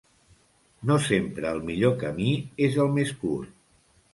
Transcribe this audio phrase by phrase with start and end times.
[0.91, 2.33] No sempre el millor camí
[2.69, 3.57] és el més curt.